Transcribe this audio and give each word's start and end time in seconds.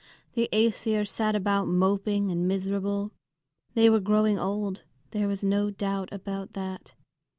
The 0.33 0.49
Æsir 0.51 1.07
sat 1.07 1.35
about 1.35 1.67
moping 1.67 2.31
and 2.31 2.47
miserable. 2.47 3.11
They 3.75 3.87
were 3.87 3.99
growing 3.99 4.39
old, 4.39 4.81
there 5.11 5.27
was 5.27 5.43
no 5.43 5.69
doubt 5.69 6.09
about 6.11 6.53
that. 6.53 6.95